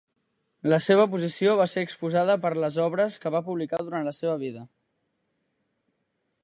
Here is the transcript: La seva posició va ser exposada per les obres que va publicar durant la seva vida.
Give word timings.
La 0.71 0.77
seva 0.85 1.03
posició 1.15 1.51
va 1.59 1.67
ser 1.73 1.83
exposada 1.87 2.37
per 2.47 2.51
les 2.65 2.79
obres 2.87 3.19
que 3.25 3.33
va 3.37 3.43
publicar 3.51 3.83
durant 3.83 4.09
la 4.11 4.17
seva 4.23 4.41
vida. 4.45 4.67